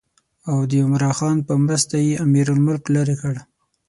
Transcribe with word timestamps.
او 0.49 0.57
د 0.69 0.71
عمرا 0.85 1.11
خان 1.19 1.37
په 1.47 1.53
مرسته 1.63 1.95
یې 2.05 2.13
امیرالملک 2.25 2.83
لرې 2.95 3.15
کړ. 3.21 3.35